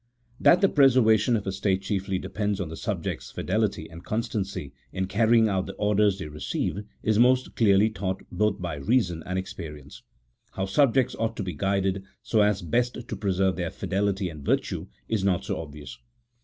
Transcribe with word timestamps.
That 0.39 0.61
the 0.61 0.67
preservation 0.67 1.35
of 1.35 1.45
a 1.45 1.51
state 1.51 1.83
chiefly 1.83 2.17
depends 2.17 2.59
on 2.59 2.69
the 2.69 2.75
subjects' 2.75 3.29
fidelity 3.29 3.87
and 3.87 4.03
constancy 4.03 4.73
in 4.91 5.05
carrying 5.05 5.47
out 5.47 5.67
the 5.67 5.75
orders 5.75 6.17
they 6.17 6.27
receive, 6.27 6.79
is 7.03 7.19
most 7.19 7.55
clearly 7.55 7.91
taught 7.91 8.23
both 8.31 8.59
by 8.59 8.77
reason 8.77 9.21
and 9.27 9.37
ex 9.37 9.53
perience; 9.53 10.01
how 10.53 10.65
subjects 10.65 11.15
ought 11.19 11.35
to 11.37 11.43
be 11.43 11.53
guided 11.53 12.03
so 12.23 12.41
as 12.41 12.63
best 12.63 13.07
to 13.07 13.15
preserve 13.15 13.57
their 13.57 13.69
fidelity 13.69 14.27
and 14.27 14.43
virtue 14.43 14.87
is 15.07 15.23
not 15.23 15.45
so 15.45 15.61
obvious. 15.61 15.99